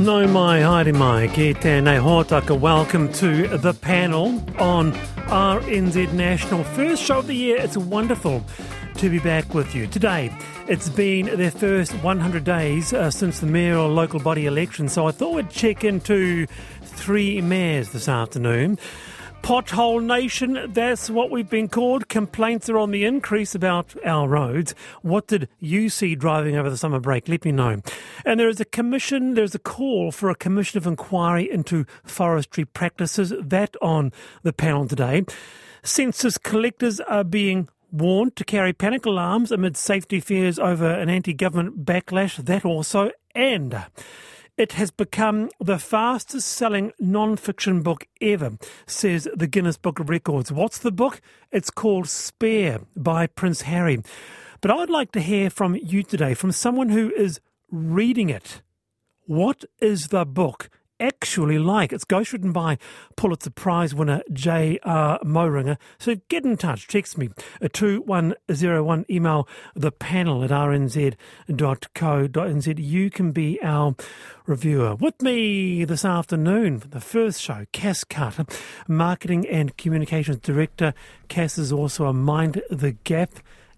No 0.00 0.26
mai, 0.26 0.60
haere 0.62 0.94
mai, 0.94 1.28
ki 1.28 1.52
tēnei 1.60 1.98
hōtaka. 2.00 2.58
Welcome 2.58 3.12
to 3.18 3.48
the 3.58 3.74
panel 3.74 4.42
on 4.58 4.94
RNZ 5.28 6.14
National. 6.14 6.64
First 6.64 7.02
show 7.02 7.18
of 7.18 7.26
the 7.26 7.34
year. 7.34 7.58
It's 7.58 7.76
wonderful 7.76 8.42
to 8.96 9.10
be 9.10 9.18
back 9.18 9.52
with 9.52 9.74
you. 9.74 9.86
Today, 9.86 10.34
it's 10.68 10.88
been 10.88 11.26
their 11.36 11.50
first 11.50 11.92
100 12.02 12.44
days 12.44 12.94
uh, 12.94 13.10
since 13.10 13.40
the 13.40 13.46
mayoral 13.46 13.90
local 13.90 14.20
body 14.20 14.46
election, 14.46 14.88
so 14.88 15.06
I 15.06 15.10
thought 15.10 15.34
we'd 15.34 15.50
check 15.50 15.84
into 15.84 16.46
three 16.80 17.42
mayors 17.42 17.90
this 17.90 18.08
afternoon. 18.08 18.78
Pothole 19.42 20.02
Nation, 20.02 20.70
that's 20.72 21.10
what 21.10 21.30
we've 21.30 21.48
been 21.48 21.68
called. 21.68 22.08
Complaints 22.08 22.68
are 22.68 22.78
on 22.78 22.90
the 22.90 23.04
increase 23.04 23.54
about 23.54 23.94
our 24.04 24.28
roads. 24.28 24.74
What 25.02 25.26
did 25.26 25.48
you 25.58 25.88
see 25.88 26.14
driving 26.14 26.56
over 26.56 26.70
the 26.70 26.76
summer 26.76 27.00
break? 27.00 27.28
Let 27.28 27.44
me 27.44 27.52
know. 27.52 27.80
And 28.24 28.38
there 28.38 28.48
is 28.48 28.60
a 28.60 28.64
commission, 28.64 29.34
there's 29.34 29.54
a 29.54 29.58
call 29.58 30.12
for 30.12 30.30
a 30.30 30.34
commission 30.34 30.78
of 30.78 30.86
inquiry 30.86 31.50
into 31.50 31.86
forestry 32.04 32.64
practices. 32.64 33.32
That 33.40 33.76
on 33.82 34.12
the 34.42 34.52
panel 34.52 34.86
today. 34.86 35.24
Census 35.82 36.36
collectors 36.38 37.00
are 37.00 37.24
being 37.24 37.68
warned 37.90 38.36
to 38.36 38.44
carry 38.44 38.72
panic 38.72 39.06
alarms 39.06 39.50
amid 39.50 39.76
safety 39.76 40.20
fears 40.20 40.58
over 40.58 40.88
an 40.88 41.08
anti 41.08 41.32
government 41.32 41.84
backlash. 41.84 42.36
That 42.36 42.64
also. 42.64 43.10
And 43.34 43.84
it 44.60 44.72
has 44.72 44.90
become 44.90 45.48
the 45.58 45.78
fastest 45.78 46.46
selling 46.46 46.92
non 47.00 47.34
fiction 47.34 47.80
book 47.80 48.06
ever, 48.20 48.58
says 48.86 49.26
the 49.34 49.46
Guinness 49.46 49.78
Book 49.78 49.98
of 49.98 50.10
Records. 50.10 50.52
What's 50.52 50.76
the 50.76 50.92
book? 50.92 51.22
It's 51.50 51.70
called 51.70 52.06
Spare 52.10 52.82
by 52.94 53.26
Prince 53.26 53.62
Harry. 53.62 54.02
But 54.60 54.70
I'd 54.70 54.90
like 54.90 55.12
to 55.12 55.20
hear 55.22 55.48
from 55.48 55.76
you 55.76 56.02
today, 56.02 56.34
from 56.34 56.52
someone 56.52 56.90
who 56.90 57.10
is 57.14 57.40
reading 57.70 58.28
it. 58.28 58.60
What 59.24 59.64
is 59.80 60.08
the 60.08 60.26
book? 60.26 60.68
Actually 61.00 61.58
like. 61.58 61.92
It's 61.92 62.04
ghostwritten 62.04 62.52
by 62.52 62.76
Pulitzer 63.16 63.50
Prize 63.50 63.94
winner 63.94 64.22
J.R. 64.32 65.18
Moehringer. 65.24 65.78
So 65.98 66.16
get 66.28 66.44
in 66.44 66.58
touch. 66.58 66.86
Text 66.86 67.16
me 67.16 67.30
at 67.62 67.72
2101. 67.72 69.06
Email 69.10 69.48
the 69.74 69.90
panel 69.90 70.44
at 70.44 70.50
rnz.co.nz. 70.50 71.18
You 72.78 73.10
can 73.10 73.32
be 73.32 73.58
our 73.62 73.96
reviewer. 74.46 74.94
With 74.94 75.22
me 75.22 75.84
this 75.86 76.04
afternoon 76.04 76.78
for 76.80 76.88
the 76.88 77.00
first 77.00 77.40
show, 77.40 77.64
Cas 77.72 78.04
Carter, 78.04 78.44
Marketing 78.86 79.48
and 79.48 79.76
Communications 79.78 80.40
Director. 80.40 80.92
Cass 81.28 81.56
is 81.56 81.72
also 81.72 82.04
a 82.06 82.12
Mind 82.12 82.62
the 82.70 82.92
Gap 82.92 83.30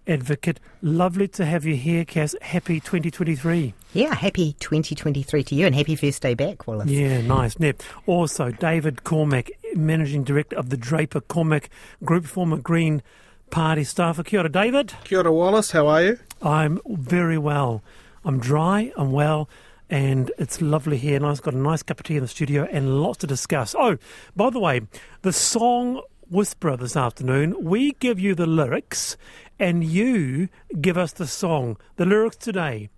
advocate. 0.07 0.61
Lovely 0.81 1.29
to 1.29 1.45
have 1.45 1.65
you 1.65 1.77
here, 1.77 2.05
Cas. 2.05 2.35
Happy 2.43 2.81
2023. 2.81 3.75
Yeah, 3.93 4.15
happy 4.15 4.55
2023 4.55 5.45
to 5.45 5.55
you 5.55 5.67
and 5.67 5.75
happy 5.75 5.97
first 5.97 6.23
day 6.23 6.35
back, 6.35 6.67
Wallace. 6.67 6.91
Yeah, 6.91 7.21
nice. 7.21 7.59
Now, 7.59 7.73
also, 8.07 8.51
David 8.51 9.05
Cormack, 9.05 9.51
Managing 9.75 10.25
Director 10.25 10.57
of 10.57 10.71
the 10.71 10.77
Draper 10.77 11.21
Cormack 11.21 11.69
Group, 12.05 12.27
former 12.27 12.57
Green 12.57 13.03
Party 13.51 13.85
staffer. 13.85 14.23
Kia 14.23 14.41
ora, 14.41 14.49
David. 14.49 14.95
Kia 15.05 15.19
ora, 15.19 15.33
Wallace. 15.33 15.73
How 15.73 15.87
are 15.87 16.03
you? 16.03 16.19
I'm 16.41 16.81
very 16.87 17.39
well. 17.39 17.83
I'm 18.25 18.39
dry, 18.39 18.93
I'm 18.97 19.13
well, 19.13 19.49
and 19.91 20.31
it's 20.39 20.63
lovely 20.63 20.97
here. 20.97 21.17
And 21.17 21.27
I've 21.27 21.43
got 21.43 21.55
a 21.55 21.59
nice 21.59 21.83
cup 21.83 22.01
of 22.01 22.05
tea 22.05 22.17
in 22.17 22.23
the 22.23 22.29
studio 22.29 22.69
and 22.71 23.03
lots 23.03 23.19
to 23.19 23.27
discuss. 23.27 23.75
Oh, 23.77 23.99
by 24.37 24.51
the 24.51 24.61
way, 24.61 24.83
the 25.23 25.33
song 25.33 26.03
Whisperer 26.31 26.79
this 26.79 26.97
afternoon, 26.97 27.63
we 27.63 27.93
give 27.93 28.19
you 28.19 28.35
the 28.35 28.47
lyrics 28.47 29.19
and 29.63 29.83
you 29.85 30.49
give 30.81 30.99
us 30.99 31.13
the 31.13 31.29
song. 31.29 31.77
The 31.95 32.05
lyrics 32.05 32.37
today. 32.37 32.91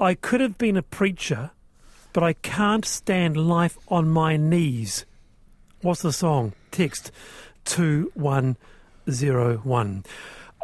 I 0.00 0.14
could 0.14 0.40
have 0.40 0.58
been 0.58 0.76
a 0.76 0.82
preacher, 0.82 1.52
but 2.12 2.24
I 2.24 2.32
can't 2.32 2.84
stand 2.84 3.36
life 3.36 3.78
on 3.86 4.08
my 4.08 4.36
knees. 4.36 5.04
What's 5.82 6.02
the 6.02 6.12
song? 6.12 6.54
Text 6.72 7.12
2101. 7.64 10.04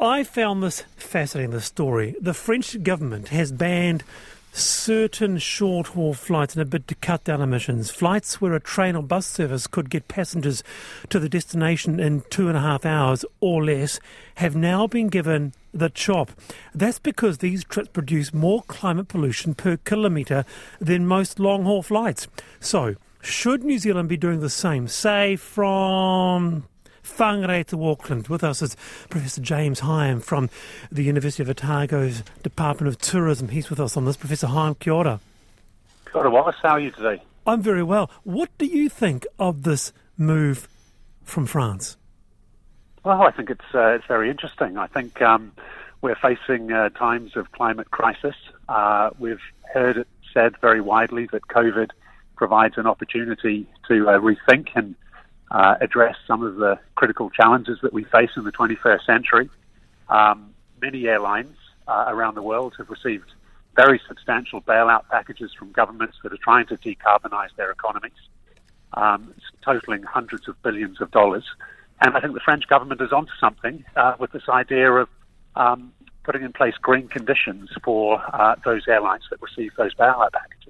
I 0.00 0.24
found 0.24 0.64
this 0.64 0.80
fascinating, 0.96 1.52
the 1.52 1.60
story. 1.60 2.16
The 2.20 2.34
French 2.34 2.82
government 2.82 3.28
has 3.28 3.52
banned 3.52 4.02
certain 4.52 5.38
short 5.38 5.88
haul 5.88 6.12
flights 6.12 6.54
in 6.54 6.62
a 6.62 6.64
bid 6.64 6.86
to 6.86 6.94
cut 6.96 7.24
down 7.24 7.40
emissions. 7.40 7.90
Flights 7.90 8.40
where 8.40 8.54
a 8.54 8.60
train 8.60 8.94
or 8.94 9.02
bus 9.02 9.26
service 9.26 9.66
could 9.66 9.90
get 9.90 10.08
passengers 10.08 10.62
to 11.08 11.18
the 11.18 11.28
destination 11.28 11.98
in 11.98 12.22
two 12.30 12.48
and 12.48 12.56
a 12.56 12.60
half 12.60 12.84
hours 12.84 13.24
or 13.40 13.64
less 13.64 13.98
have 14.36 14.54
now 14.54 14.86
been 14.86 15.08
given 15.08 15.54
the 15.72 15.88
chop. 15.88 16.30
That's 16.74 16.98
because 16.98 17.38
these 17.38 17.64
trips 17.64 17.88
produce 17.92 18.34
more 18.34 18.62
climate 18.64 19.08
pollution 19.08 19.54
per 19.54 19.78
kilometre 19.78 20.44
than 20.80 21.06
most 21.06 21.40
long 21.40 21.64
haul 21.64 21.82
flights. 21.82 22.28
So, 22.60 22.96
should 23.22 23.64
New 23.64 23.78
Zealand 23.78 24.08
be 24.08 24.16
doing 24.16 24.40
the 24.40 24.50
same, 24.50 24.88
say 24.88 25.36
from 25.36 26.64
Whangarei 27.04 27.66
to 27.66 27.84
Auckland. 27.84 28.28
With 28.28 28.44
us 28.44 28.62
is 28.62 28.76
Professor 29.08 29.40
James 29.40 29.80
Higham 29.80 30.20
from 30.20 30.50
the 30.90 31.04
University 31.04 31.42
of 31.42 31.50
Otago's 31.50 32.22
Department 32.42 32.88
of 32.88 33.00
Tourism. 33.00 33.48
He's 33.48 33.70
with 33.70 33.80
us 33.80 33.96
on 33.96 34.04
this. 34.04 34.16
Professor 34.16 34.46
Higham, 34.46 34.76
kia 34.76 34.92
ora. 34.92 35.20
Kia 36.06 36.20
ora, 36.20 36.30
Wallace. 36.30 36.56
How 36.62 36.70
are 36.70 36.80
you 36.80 36.90
today? 36.90 37.22
I'm 37.46 37.62
very 37.62 37.82
well. 37.82 38.10
What 38.24 38.56
do 38.58 38.66
you 38.66 38.88
think 38.88 39.26
of 39.38 39.64
this 39.64 39.92
move 40.16 40.68
from 41.24 41.46
France? 41.46 41.96
Well, 43.04 43.22
I 43.22 43.32
think 43.32 43.50
it's 43.50 43.74
uh, 43.74 43.88
it's 43.88 44.06
very 44.06 44.30
interesting. 44.30 44.78
I 44.78 44.86
think 44.86 45.20
um, 45.20 45.52
we're 46.02 46.14
facing 46.16 46.70
uh, 46.70 46.90
times 46.90 47.36
of 47.36 47.50
climate 47.50 47.90
crisis. 47.90 48.36
Uh, 48.68 49.10
we've 49.18 49.40
heard 49.72 49.96
it 49.96 50.08
said 50.32 50.54
very 50.60 50.80
widely 50.80 51.26
that 51.32 51.42
COVID 51.48 51.90
provides 52.36 52.78
an 52.78 52.86
opportunity 52.86 53.66
to 53.88 54.08
uh, 54.08 54.18
rethink 54.18 54.68
and 54.74 54.94
uh, 55.52 55.74
address 55.80 56.16
some 56.26 56.42
of 56.42 56.56
the 56.56 56.78
critical 56.94 57.30
challenges 57.30 57.78
that 57.82 57.92
we 57.92 58.04
face 58.04 58.30
in 58.36 58.44
the 58.44 58.52
21st 58.52 59.04
century. 59.04 59.50
Um, 60.08 60.54
many 60.80 61.06
airlines 61.06 61.56
uh, 61.86 62.06
around 62.08 62.34
the 62.34 62.42
world 62.42 62.74
have 62.78 62.88
received 62.88 63.30
very 63.76 64.00
substantial 64.08 64.60
bailout 64.62 65.08
packages 65.10 65.52
from 65.58 65.70
governments 65.72 66.16
that 66.22 66.32
are 66.32 66.38
trying 66.42 66.66
to 66.66 66.76
decarbonize 66.76 67.54
their 67.56 67.70
economies, 67.70 68.12
um, 68.94 69.34
totaling 69.64 70.02
hundreds 70.02 70.48
of 70.48 70.60
billions 70.62 71.00
of 71.00 71.10
dollars. 71.10 71.44
And 72.00 72.16
I 72.16 72.20
think 72.20 72.34
the 72.34 72.40
French 72.40 72.66
government 72.66 73.00
is 73.00 73.12
onto 73.12 73.32
something 73.38 73.84
uh, 73.94 74.14
with 74.18 74.32
this 74.32 74.48
idea 74.48 74.90
of 74.90 75.08
um, 75.54 75.92
putting 76.24 76.42
in 76.42 76.52
place 76.52 76.74
green 76.80 77.08
conditions 77.08 77.70
for 77.84 78.22
uh, 78.34 78.56
those 78.64 78.82
airlines 78.88 79.22
that 79.30 79.40
receive 79.42 79.72
those 79.76 79.94
bailout 79.94 80.32
packages. 80.32 80.62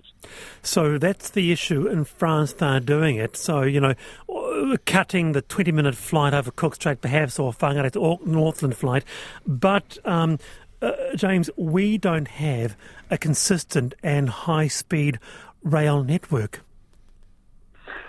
So 0.62 0.98
that's 0.98 1.30
the 1.30 1.52
issue 1.52 1.86
in 1.86 2.04
France. 2.04 2.52
They're 2.52 2.80
doing 2.80 3.16
it. 3.16 3.36
So 3.36 3.62
you 3.62 3.80
know, 3.80 3.94
cutting 4.86 5.32
the 5.32 5.42
twenty-minute 5.42 5.94
flight 5.94 6.34
over 6.34 6.50
Cook 6.50 6.74
Strait, 6.74 7.00
perhaps, 7.00 7.38
or 7.38 7.52
Whangarei 7.52 7.92
to 7.92 8.28
Northland 8.28 8.76
flight, 8.76 9.04
but. 9.46 9.98
Um, 10.04 10.38
uh, 10.80 10.92
James, 11.14 11.48
we 11.56 11.96
don't 11.96 12.26
have 12.26 12.76
a 13.08 13.16
consistent 13.16 13.94
and 14.02 14.28
high-speed 14.28 15.20
rail 15.62 16.02
network. 16.02 16.60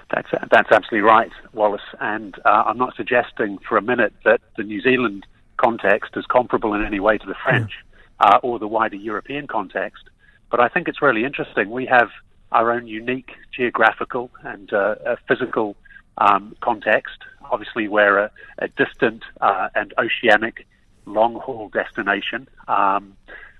That's 0.09 0.29
that's 0.51 0.71
absolutely 0.71 1.01
right, 1.01 1.31
Wallace. 1.53 1.81
And 1.99 2.35
uh, 2.45 2.63
I'm 2.65 2.77
not 2.77 2.95
suggesting 2.95 3.59
for 3.59 3.77
a 3.77 3.81
minute 3.81 4.13
that 4.25 4.41
the 4.57 4.63
New 4.63 4.81
Zealand 4.81 5.25
context 5.57 6.17
is 6.17 6.25
comparable 6.25 6.73
in 6.73 6.83
any 6.83 6.99
way 6.99 7.17
to 7.17 7.25
the 7.25 7.35
French 7.43 7.71
yeah. 8.19 8.27
uh, 8.27 8.39
or 8.41 8.59
the 8.59 8.67
wider 8.67 8.95
European 8.95 9.47
context. 9.47 10.03
But 10.49 10.59
I 10.59 10.67
think 10.67 10.87
it's 10.87 11.01
really 11.01 11.23
interesting. 11.23 11.69
We 11.69 11.85
have 11.85 12.09
our 12.51 12.71
own 12.71 12.87
unique 12.87 13.31
geographical 13.55 14.29
and 14.43 14.72
uh, 14.73 15.16
physical 15.28 15.75
um, 16.17 16.55
context. 16.61 17.19
Obviously, 17.51 17.87
we're 17.87 18.17
a, 18.17 18.31
a 18.59 18.67
distant 18.69 19.23
uh, 19.41 19.69
and 19.75 19.93
oceanic 19.97 20.65
long 21.05 21.35
haul 21.35 21.69
destination. 21.69 22.47
Um, 22.67 23.15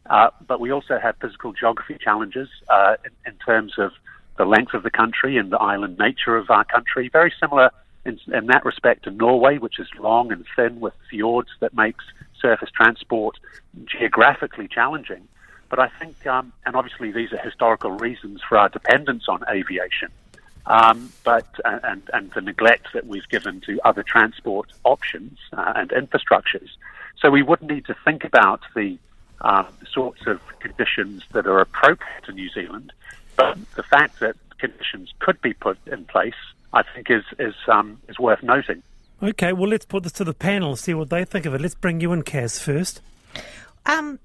uh, 0.10 0.30
but 0.46 0.60
we 0.60 0.72
also 0.72 1.00
have 1.00 1.16
physical 1.22 1.54
geography 1.54 1.98
challenges 2.02 2.50
uh, 2.70 2.96
in, 3.06 3.32
in, 3.32 3.40
terms 3.40 3.74
of 3.78 3.92
the 4.38 4.46
length 4.46 4.74
of 4.74 4.84
the 4.84 4.90
country 4.90 5.38
and 5.38 5.52
the 5.52 5.60
island 5.60 5.98
nature 5.98 6.36
of 6.36 6.50
our 6.50 6.66
country. 6.66 7.10
Very 7.10 7.34
similar 7.40 7.72
in, 8.06 8.20
in 8.34 8.48
that 8.48 8.66
respect 8.66 9.04
to 9.06 9.12
Norway, 9.12 9.58
which 9.60 9.80
is 9.80 9.88
long 9.98 10.32
and 10.32 10.46
thin 10.56 10.80
with 10.80 10.94
fjords 11.10 11.50
that 11.62 11.74
makes 11.74 12.04
surface 12.42 12.70
transport 12.76 13.38
geographically 13.86 14.68
challenging. 14.68 15.28
But 15.70 15.80
I 15.80 15.88
think, 16.00 16.28
um, 16.28 16.52
and 16.66 16.76
obviously 16.76 17.12
these 17.12 17.32
are 17.32 17.38
historical 17.38 17.92
reasons 17.92 18.42
for 18.48 18.58
our 18.58 18.70
dependence 18.70 19.24
on 19.28 19.44
aviation, 19.50 20.10
um, 20.66 21.12
but 21.24 21.48
uh, 21.66 21.80
and 21.84 22.02
and 22.14 22.32
the 22.32 22.42
neglect 22.42 22.88
that 22.94 23.06
we've 23.06 23.28
given 23.30 23.62
to 23.62 23.80
other 23.84 24.04
transport 24.04 24.72
options 24.84 25.38
uh, 25.54 25.74
and 25.76 25.90
infrastructures. 25.90 26.70
So 27.20 27.30
we 27.30 27.44
would 27.44 27.62
need 27.62 27.86
to 27.86 27.96
think 28.06 28.24
about 28.24 28.62
the 28.76 28.98
um, 29.42 29.68
sorts 29.92 30.26
of 30.26 30.40
conditions 30.60 31.24
that 31.34 31.48
are 31.48 31.60
appropriate 31.60 32.24
to 32.26 32.32
New 32.32 32.50
Zealand. 32.50 32.94
But 33.36 33.58
the 33.76 33.84
fact 33.84 34.20
that 34.20 34.36
conditions 34.58 35.14
could 35.20 35.42
be 35.42 35.54
put 35.54 35.78
in 35.88 36.06
place, 36.06 36.34
I 36.74 36.84
think, 36.84 37.10
is 37.10 37.24
is 37.40 37.56
um, 37.68 38.00
is 38.08 38.18
worth 38.20 38.44
noting. 38.44 38.84
Okay, 39.22 39.54
well, 39.54 39.70
let's 39.70 39.86
put 39.86 40.04
this 40.04 40.12
to 40.14 40.26
the 40.26 40.34
panel, 40.34 40.76
see 40.76 40.94
what 40.94 41.10
they 41.10 41.24
think 41.24 41.46
of 41.46 41.54
it. 41.54 41.62
Let's 41.62 41.76
bring 41.76 42.02
you 42.02 42.12
in, 42.12 42.24
Cas, 42.24 42.60
first. 42.60 43.02
Um, 43.86 44.20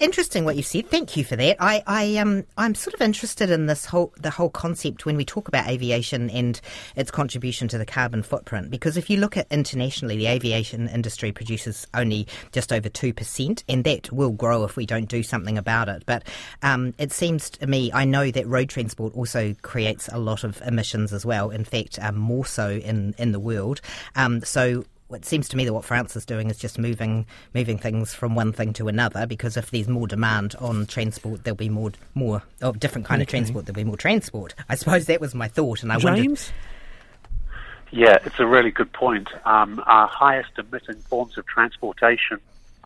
interesting 0.00 0.44
what 0.44 0.56
you 0.56 0.62
said. 0.62 0.88
Thank 0.88 1.16
you 1.16 1.24
for 1.24 1.36
that. 1.36 1.56
I, 1.60 1.82
I 1.86 2.16
um 2.16 2.44
I'm 2.56 2.74
sort 2.74 2.94
of 2.94 3.00
interested 3.00 3.50
in 3.50 3.66
this 3.66 3.84
whole 3.84 4.12
the 4.20 4.30
whole 4.30 4.50
concept 4.50 5.06
when 5.06 5.16
we 5.16 5.24
talk 5.24 5.48
about 5.48 5.68
aviation 5.68 6.30
and 6.30 6.60
its 6.96 7.10
contribution 7.10 7.68
to 7.68 7.78
the 7.78 7.86
carbon 7.86 8.22
footprint. 8.22 8.70
Because 8.70 8.96
if 8.96 9.10
you 9.10 9.16
look 9.18 9.36
at 9.36 9.46
internationally, 9.50 10.16
the 10.16 10.26
aviation 10.26 10.88
industry 10.88 11.32
produces 11.32 11.86
only 11.94 12.26
just 12.52 12.72
over 12.72 12.88
two 12.88 13.12
percent, 13.12 13.64
and 13.68 13.84
that 13.84 14.12
will 14.12 14.32
grow 14.32 14.64
if 14.64 14.76
we 14.76 14.86
don't 14.86 15.08
do 15.08 15.22
something 15.22 15.58
about 15.58 15.88
it. 15.88 16.04
But 16.06 16.24
um, 16.62 16.94
it 16.98 17.12
seems 17.12 17.50
to 17.50 17.66
me, 17.66 17.90
I 17.92 18.04
know 18.04 18.30
that 18.30 18.46
road 18.46 18.68
transport 18.68 19.14
also 19.14 19.54
creates 19.62 20.08
a 20.08 20.18
lot 20.18 20.44
of 20.44 20.60
emissions 20.62 21.12
as 21.12 21.26
well. 21.26 21.50
In 21.50 21.64
fact, 21.64 21.98
um, 22.00 22.16
more 22.16 22.44
so 22.44 22.70
in 22.70 23.14
in 23.18 23.32
the 23.32 23.40
world. 23.40 23.80
Um, 24.16 24.42
so 24.42 24.84
it 25.12 25.24
seems 25.24 25.48
to 25.48 25.56
me 25.56 25.64
that 25.64 25.72
what 25.72 25.84
France 25.84 26.16
is 26.16 26.24
doing 26.24 26.50
is 26.50 26.58
just 26.58 26.78
moving 26.78 27.26
moving 27.54 27.78
things 27.78 28.14
from 28.14 28.34
one 28.34 28.52
thing 28.52 28.72
to 28.74 28.88
another 28.88 29.26
because 29.26 29.56
if 29.56 29.70
there's 29.70 29.88
more 29.88 30.06
demand 30.06 30.54
on 30.60 30.86
transport 30.86 31.44
there'll 31.44 31.56
be 31.56 31.68
more 31.68 31.92
more 32.14 32.42
of 32.62 32.78
different 32.78 33.06
kind 33.06 33.20
okay. 33.20 33.24
of 33.24 33.28
transport 33.28 33.66
there'll 33.66 33.76
be 33.76 33.84
more 33.84 33.96
transport 33.96 34.54
I 34.68 34.74
suppose 34.74 35.06
that 35.06 35.20
was 35.20 35.34
my 35.34 35.48
thought 35.48 35.82
and 35.82 35.92
I 35.92 35.96
wonder 35.96 36.22
James? 36.22 36.52
wondered 36.52 38.00
yeah 38.02 38.18
it's 38.24 38.38
a 38.38 38.46
really 38.46 38.70
good 38.70 38.92
point 38.92 39.28
um, 39.44 39.82
our 39.86 40.06
highest 40.06 40.50
emitting 40.58 40.96
forms 41.02 41.36
of 41.36 41.46
transportation 41.46 42.38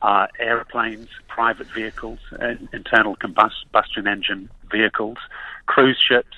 are 0.02 0.28
airplanes 0.38 1.08
private 1.28 1.66
vehicles 1.68 2.18
internal 2.72 3.16
combustion 3.16 4.06
engine 4.06 4.48
vehicles 4.70 5.18
cruise 5.66 5.98
ships 5.98 6.36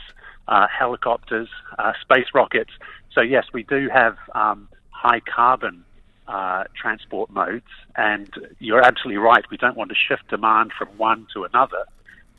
uh, 0.49 0.67
helicopters 0.69 1.49
uh, 1.79 1.93
space 2.01 2.27
rockets 2.35 2.71
so 3.13 3.21
yes 3.21 3.45
we 3.53 3.63
do 3.65 3.89
have 3.89 4.17
um, 4.35 4.69
high 5.07 5.21
carbon 5.21 5.85
uh, 6.27 6.65
transport 6.75 7.31
modes. 7.31 7.73
And 7.97 8.29
you're 8.59 8.85
absolutely 8.91 9.19
right, 9.19 9.45
we 9.51 9.57
don't 9.57 9.77
want 9.77 9.91
to 9.91 9.97
shift 9.97 10.29
demand 10.29 10.73
from 10.79 10.89
one 10.99 11.27
to 11.35 11.45
another, 11.45 11.85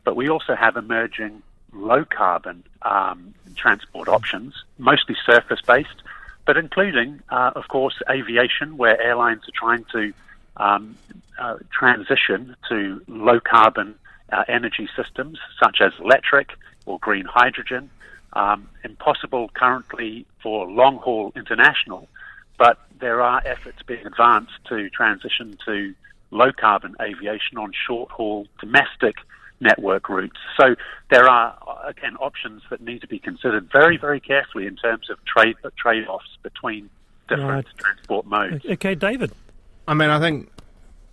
but 0.03 0.15
we 0.15 0.29
also 0.29 0.53
have 0.55 0.75
emerging 0.75 1.41
low 1.73 2.03
carbon 2.05 2.63
um, 2.81 3.33
transport 3.55 4.07
options, 4.07 4.53
mostly 4.77 5.15
surface 5.25 5.61
based, 5.65 5.99
but 6.45 6.57
including, 6.57 7.21
uh, 7.29 7.51
of 7.55 7.67
course, 7.67 7.95
aviation, 8.09 8.77
where 8.77 8.99
airlines 9.01 9.43
are 9.49 9.57
trying 9.63 9.85
to 9.91 10.13
um, 10.57 10.97
uh, 11.39 11.57
transition 11.71 12.55
to 12.69 13.01
low 13.07 13.39
carbon 13.39 13.95
uh, 14.31 14.43
energy 14.47 14.87
systems 14.95 15.39
such 15.61 15.77
as 15.81 15.91
electric 15.99 16.49
or 16.85 16.99
green 16.99 17.25
hydrogen. 17.25 17.89
Um, 18.33 18.69
impossible 18.83 19.49
currently 19.53 20.25
for 20.43 20.69
long 20.69 20.97
haul 20.97 21.31
international 21.35 22.07
but 22.57 22.79
there 22.99 23.21
are 23.21 23.41
efforts 23.45 23.81
being 23.85 24.05
advanced 24.05 24.53
to 24.69 24.89
transition 24.89 25.57
to 25.65 25.93
low 26.31 26.51
carbon 26.51 26.95
aviation 27.01 27.57
on 27.57 27.71
short 27.87 28.09
haul 28.11 28.47
domestic 28.59 29.15
network 29.59 30.09
routes. 30.09 30.37
So 30.59 30.75
there 31.09 31.27
are, 31.27 31.57
again, 31.85 32.15
options 32.17 32.63
that 32.69 32.81
need 32.81 33.01
to 33.01 33.07
be 33.07 33.19
considered 33.19 33.69
very, 33.71 33.97
very 33.97 34.19
carefully 34.19 34.67
in 34.67 34.75
terms 34.75 35.09
of 35.09 35.23
trade 35.25 35.55
trade 35.77 36.07
offs 36.07 36.37
between 36.43 36.89
different 37.27 37.49
right. 37.49 37.77
transport 37.77 38.25
modes. 38.25 38.65
Okay, 38.65 38.95
David. 38.95 39.31
I 39.87 39.93
mean, 39.93 40.09
I 40.09 40.19
think 40.19 40.49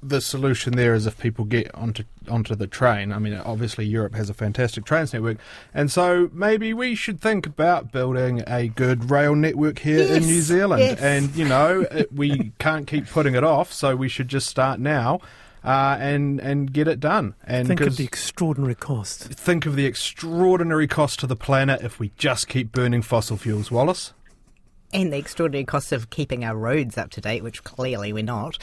the 0.08 0.20
solution 0.20 0.74
there 0.74 0.94
is 0.94 1.06
if 1.06 1.18
people 1.18 1.44
get 1.44 1.74
onto 1.74 2.04
onto 2.28 2.54
the 2.54 2.66
train. 2.66 3.12
I 3.12 3.18
mean, 3.18 3.34
obviously 3.34 3.86
Europe 3.86 4.14
has 4.14 4.30
a 4.30 4.34
fantastic 4.34 4.84
trains 4.84 5.12
network, 5.12 5.38
and 5.72 5.90
so 5.90 6.30
maybe 6.32 6.72
we 6.72 6.94
should 6.94 7.20
think 7.20 7.46
about 7.46 7.92
building 7.92 8.42
a 8.46 8.68
good 8.68 9.10
rail 9.10 9.34
network 9.34 9.80
here 9.80 9.98
yes, 9.98 10.10
in 10.10 10.22
New 10.24 10.40
Zealand. 10.40 10.82
Yes. 10.82 11.00
And 11.00 11.34
you 11.34 11.44
know, 11.44 11.86
it, 11.90 12.12
we 12.12 12.52
can't 12.58 12.86
keep 12.86 13.08
putting 13.08 13.34
it 13.34 13.44
off, 13.44 13.72
so 13.72 13.96
we 13.96 14.08
should 14.08 14.28
just 14.28 14.48
start 14.48 14.80
now. 14.80 15.20
Uh, 15.62 15.96
and 15.98 16.40
and 16.40 16.74
get 16.74 16.86
it 16.86 17.00
done. 17.00 17.34
And 17.46 17.66
think 17.66 17.80
of 17.80 17.96
the 17.96 18.04
extraordinary 18.04 18.74
cost. 18.74 19.22
Think 19.22 19.64
of 19.64 19.76
the 19.76 19.86
extraordinary 19.86 20.86
cost 20.86 21.20
to 21.20 21.26
the 21.26 21.36
planet 21.36 21.80
if 21.80 21.98
we 21.98 22.10
just 22.18 22.48
keep 22.48 22.70
burning 22.70 23.00
fossil 23.00 23.38
fuels, 23.38 23.70
Wallace. 23.70 24.12
And 24.92 25.10
the 25.10 25.16
extraordinary 25.16 25.64
cost 25.64 25.90
of 25.90 26.10
keeping 26.10 26.44
our 26.44 26.54
roads 26.54 26.98
up 26.98 27.08
to 27.12 27.20
date, 27.22 27.42
which 27.42 27.64
clearly 27.64 28.12
we're 28.12 28.22
not. 28.22 28.58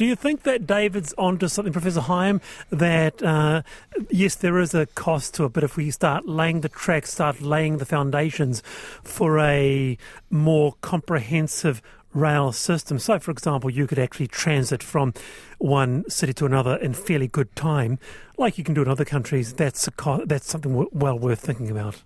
Do 0.00 0.06
you 0.06 0.16
think 0.16 0.44
that 0.44 0.66
David's 0.66 1.12
onto 1.18 1.46
something, 1.46 1.74
Professor 1.74 2.00
Higham, 2.00 2.40
that 2.70 3.22
uh, 3.22 3.60
yes, 4.08 4.34
there 4.34 4.58
is 4.58 4.72
a 4.72 4.86
cost 4.86 5.34
to 5.34 5.44
it, 5.44 5.52
but 5.52 5.62
if 5.62 5.76
we 5.76 5.90
start 5.90 6.24
laying 6.24 6.62
the 6.62 6.70
tracks, 6.70 7.12
start 7.12 7.42
laying 7.42 7.76
the 7.76 7.84
foundations 7.84 8.62
for 9.04 9.38
a 9.38 9.98
more 10.30 10.72
comprehensive 10.80 11.82
rail 12.14 12.50
system. 12.50 12.98
So, 12.98 13.18
for 13.18 13.30
example, 13.30 13.68
you 13.68 13.86
could 13.86 13.98
actually 13.98 14.28
transit 14.28 14.82
from 14.82 15.12
one 15.58 16.08
city 16.08 16.32
to 16.32 16.46
another 16.46 16.76
in 16.76 16.94
fairly 16.94 17.28
good 17.28 17.54
time, 17.54 17.98
like 18.38 18.56
you 18.56 18.64
can 18.64 18.72
do 18.72 18.80
in 18.80 18.88
other 18.88 19.04
countries. 19.04 19.52
That's 19.52 19.86
a 19.86 19.90
co- 19.90 20.24
that's 20.24 20.46
something 20.46 20.72
w- 20.72 20.88
well 20.94 21.18
worth 21.18 21.40
thinking 21.40 21.70
about. 21.70 22.02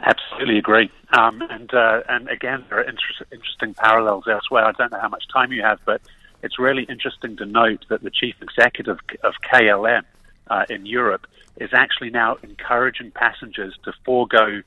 Absolutely 0.00 0.58
agree. 0.58 0.90
Um, 1.16 1.42
and 1.48 1.72
uh, 1.72 2.00
and 2.08 2.28
again, 2.28 2.64
there 2.68 2.80
are 2.80 2.82
inter- 2.82 3.26
interesting 3.30 3.74
parallels 3.74 4.24
elsewhere. 4.26 4.64
I 4.64 4.72
don't 4.72 4.90
know 4.90 5.00
how 5.00 5.08
much 5.08 5.28
time 5.32 5.52
you 5.52 5.62
have, 5.62 5.78
but 5.84 6.00
it's 6.42 6.58
really 6.58 6.84
interesting 6.84 7.36
to 7.36 7.46
note 7.46 7.84
that 7.88 8.02
the 8.02 8.10
chief 8.10 8.36
executive 8.40 8.98
of 9.22 9.34
KLM 9.52 10.02
uh, 10.48 10.64
in 10.70 10.86
Europe 10.86 11.26
is 11.56 11.70
actually 11.72 12.10
now 12.10 12.36
encouraging 12.42 13.10
passengers 13.10 13.74
to 13.84 13.92
forego 14.04 14.62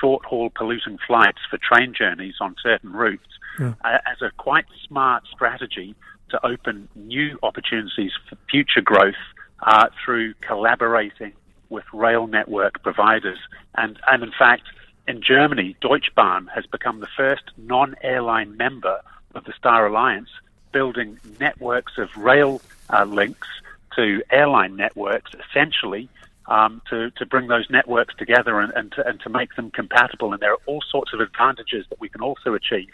short 0.00 0.24
haul 0.24 0.50
polluting 0.50 0.98
flights 1.06 1.38
for 1.50 1.58
train 1.58 1.94
journeys 1.94 2.34
on 2.40 2.54
certain 2.62 2.92
routes 2.92 3.38
yeah. 3.58 3.74
uh, 3.84 3.98
as 4.06 4.20
a 4.22 4.30
quite 4.36 4.64
smart 4.86 5.24
strategy 5.32 5.94
to 6.30 6.44
open 6.46 6.88
new 6.94 7.38
opportunities 7.42 8.12
for 8.28 8.36
future 8.50 8.80
growth 8.80 9.14
uh, 9.62 9.88
through 10.04 10.34
collaborating 10.40 11.32
with 11.68 11.84
rail 11.92 12.26
network 12.26 12.82
providers. 12.82 13.38
And, 13.76 13.98
and 14.10 14.22
in 14.22 14.32
fact, 14.38 14.64
in 15.08 15.20
Germany, 15.22 15.76
Deutsche 15.80 16.14
Bahn 16.14 16.48
has 16.54 16.64
become 16.66 17.00
the 17.00 17.08
first 17.16 17.42
non 17.56 17.94
airline 18.02 18.56
member 18.56 19.00
of 19.34 19.44
the 19.44 19.52
Star 19.58 19.86
Alliance 19.86 20.28
building 20.72 21.18
networks 21.38 21.98
of 21.98 22.14
rail 22.16 22.60
uh, 22.90 23.04
links 23.04 23.48
to 23.96 24.22
airline 24.30 24.76
networks, 24.76 25.30
essentially, 25.48 26.08
um, 26.46 26.82
to, 26.90 27.10
to 27.12 27.26
bring 27.26 27.46
those 27.46 27.68
networks 27.70 28.14
together 28.16 28.58
and, 28.60 28.72
and, 28.74 28.92
to, 28.92 29.06
and 29.06 29.20
to 29.20 29.28
make 29.28 29.54
them 29.54 29.70
compatible. 29.70 30.32
And 30.32 30.40
there 30.40 30.52
are 30.52 30.60
all 30.66 30.82
sorts 30.90 31.12
of 31.12 31.20
advantages 31.20 31.86
that 31.90 32.00
we 32.00 32.08
can 32.08 32.20
also 32.20 32.54
achieve 32.54 32.90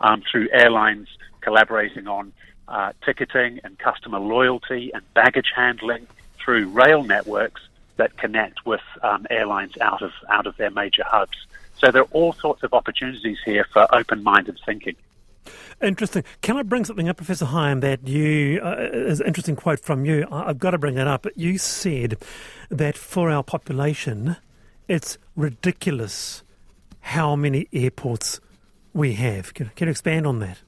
um, 0.00 0.22
through 0.30 0.48
airlines 0.52 1.08
collaborating 1.40 2.06
on 2.06 2.32
uh, 2.68 2.92
ticketing 3.04 3.60
and 3.64 3.78
customer 3.78 4.18
loyalty 4.18 4.90
and 4.94 5.02
baggage 5.14 5.52
handling 5.54 6.06
through 6.38 6.68
rail 6.68 7.02
networks 7.02 7.62
that 7.96 8.16
connect 8.16 8.64
with 8.66 8.80
um, 9.02 9.26
airlines 9.30 9.76
out 9.80 10.02
of 10.02 10.12
out 10.28 10.46
of 10.46 10.56
their 10.56 10.70
major 10.70 11.04
hubs. 11.06 11.46
So 11.78 11.90
there 11.90 12.02
are 12.02 12.08
all 12.12 12.32
sorts 12.32 12.62
of 12.62 12.72
opportunities 12.72 13.38
here 13.44 13.66
for 13.72 13.86
open-minded 13.94 14.58
thinking. 14.64 14.96
Interesting. 15.82 16.24
Can 16.42 16.56
I 16.56 16.62
bring 16.62 16.84
something 16.84 17.08
up, 17.08 17.16
Professor 17.16 17.46
Higham, 17.46 17.80
that 17.80 18.06
you, 18.06 18.60
uh, 18.62 18.76
is 18.92 19.20
an 19.20 19.26
interesting 19.26 19.56
quote 19.56 19.80
from 19.80 20.04
you. 20.04 20.26
I've 20.30 20.58
got 20.58 20.70
to 20.70 20.78
bring 20.78 20.94
that 20.94 21.06
up. 21.06 21.26
You 21.36 21.58
said 21.58 22.16
that 22.70 22.96
for 22.96 23.30
our 23.30 23.42
population, 23.42 24.36
it's 24.88 25.18
ridiculous 25.36 26.42
how 27.00 27.36
many 27.36 27.68
airports 27.72 28.40
we 28.92 29.14
have. 29.14 29.52
Can, 29.54 29.70
can 29.76 29.88
you 29.88 29.90
expand 29.90 30.26
on 30.26 30.38
that? 30.38 30.62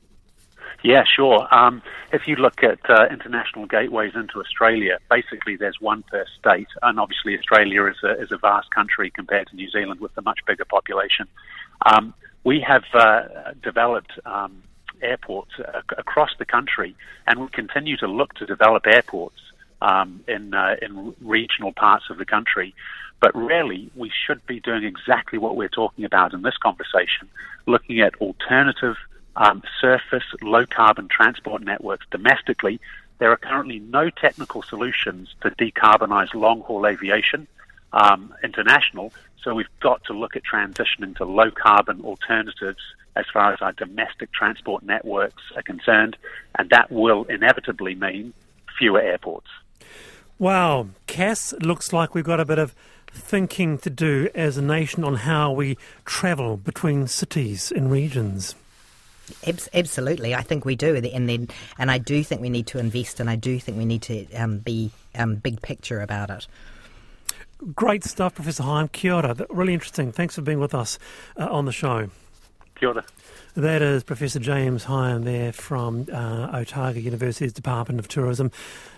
Yeah, 0.82 1.04
sure. 1.04 1.48
Um, 1.50 1.82
if 2.12 2.22
you 2.26 2.36
look 2.36 2.62
at 2.62 2.78
uh, 2.88 3.06
international 3.10 3.66
gateways 3.66 4.12
into 4.14 4.40
Australia, 4.40 4.98
basically 5.10 5.56
there's 5.56 5.80
one 5.80 6.04
per 6.04 6.24
state, 6.38 6.68
and 6.82 7.00
obviously 7.00 7.36
Australia 7.36 7.86
is 7.86 7.96
a, 8.04 8.20
is 8.20 8.30
a 8.30 8.38
vast 8.38 8.70
country 8.70 9.10
compared 9.10 9.48
to 9.48 9.56
New 9.56 9.70
Zealand 9.70 10.00
with 10.00 10.12
a 10.16 10.22
much 10.22 10.40
bigger 10.46 10.64
population. 10.64 11.26
Um, 11.84 12.14
we 12.46 12.60
have 12.60 12.84
uh, 12.94 13.22
developed 13.60 14.12
um, 14.24 14.62
airports 15.02 15.50
across 15.98 16.30
the 16.38 16.44
country, 16.44 16.94
and 17.26 17.40
we 17.40 17.48
continue 17.48 17.96
to 17.96 18.06
look 18.06 18.34
to 18.34 18.46
develop 18.46 18.86
airports 18.86 19.40
um, 19.82 20.22
in 20.28 20.54
uh, 20.54 20.76
in 20.80 21.12
regional 21.20 21.72
parts 21.72 22.04
of 22.08 22.18
the 22.18 22.24
country. 22.24 22.72
But 23.20 23.34
really, 23.34 23.90
we 23.96 24.12
should 24.24 24.46
be 24.46 24.60
doing 24.60 24.84
exactly 24.84 25.40
what 25.40 25.56
we're 25.56 25.76
talking 25.82 26.04
about 26.04 26.34
in 26.34 26.42
this 26.42 26.56
conversation, 26.58 27.28
looking 27.66 28.00
at 28.00 28.14
alternative 28.20 28.96
um, 29.34 29.64
surface 29.80 30.28
low 30.40 30.66
carbon 30.66 31.08
transport 31.08 31.62
networks 31.62 32.06
domestically. 32.12 32.78
There 33.18 33.32
are 33.32 33.36
currently 33.36 33.80
no 33.80 34.08
technical 34.08 34.62
solutions 34.62 35.34
to 35.40 35.50
decarbonize 35.50 36.32
long 36.32 36.60
haul 36.60 36.86
aviation 36.86 37.48
um, 37.92 38.32
international. 38.44 39.12
So 39.42 39.54
we've 39.54 39.66
got 39.80 40.02
to 40.04 40.12
look 40.12 40.36
at 40.36 40.42
transitioning 40.44 41.16
to 41.16 41.24
low 41.24 41.50
carbon 41.50 42.00
alternatives 42.04 42.80
as 43.14 43.24
far 43.32 43.52
as 43.52 43.60
our 43.62 43.72
domestic 43.72 44.32
transport 44.32 44.82
networks 44.82 45.42
are 45.54 45.62
concerned, 45.62 46.16
and 46.58 46.68
that 46.70 46.90
will 46.90 47.24
inevitably 47.24 47.94
mean 47.94 48.34
fewer 48.78 49.00
airports. 49.00 49.48
Wow, 50.38 50.88
Cas, 51.06 51.54
looks 51.60 51.92
like 51.92 52.14
we've 52.14 52.24
got 52.24 52.40
a 52.40 52.44
bit 52.44 52.58
of 52.58 52.74
thinking 53.10 53.78
to 53.78 53.88
do 53.88 54.28
as 54.34 54.58
a 54.58 54.62
nation 54.62 55.02
on 55.02 55.14
how 55.14 55.52
we 55.52 55.78
travel 56.04 56.58
between 56.58 57.06
cities 57.06 57.72
and 57.72 57.90
regions. 57.90 58.54
Absolutely, 59.74 60.34
I 60.34 60.42
think 60.42 60.64
we 60.64 60.76
do, 60.76 60.94
and 60.94 61.28
then 61.28 61.48
and 61.78 61.90
I 61.90 61.98
do 61.98 62.22
think 62.22 62.40
we 62.40 62.50
need 62.50 62.66
to 62.68 62.78
invest, 62.78 63.18
and 63.18 63.28
I 63.28 63.36
do 63.36 63.58
think 63.58 63.78
we 63.78 63.84
need 63.84 64.02
to 64.02 64.30
um, 64.34 64.58
be 64.58 64.92
um, 65.16 65.36
big 65.36 65.62
picture 65.62 66.00
about 66.00 66.30
it. 66.30 66.46
Great 67.74 68.04
stuff, 68.04 68.34
Professor 68.34 68.62
Higham. 68.62 68.88
Kia 68.88 69.14
ora. 69.14 69.34
Really 69.50 69.74
interesting. 69.74 70.12
Thanks 70.12 70.34
for 70.34 70.42
being 70.42 70.60
with 70.60 70.74
us 70.74 70.98
uh, 71.36 71.48
on 71.50 71.64
the 71.64 71.72
show. 71.72 72.10
Kia 72.74 72.90
ora. 72.90 73.04
That 73.54 73.80
is 73.80 74.04
Professor 74.04 74.38
James 74.38 74.84
Higham 74.84 75.24
there 75.24 75.50
from 75.50 76.06
uh, 76.12 76.50
Otago 76.52 76.98
University's 76.98 77.54
Department 77.54 77.98
of 77.98 78.06
Tourism. 78.06 78.50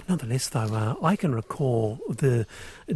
Nonetheless, 0.09 0.49
though, 0.49 0.61
uh, 0.75 0.95
I 1.01 1.15
can 1.15 1.33
recall 1.33 2.01
the 2.09 2.45